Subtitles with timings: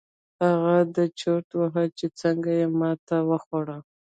[0.45, 3.77] هغه دا چورت واهه چې څنګه يې ماتې وخوړه.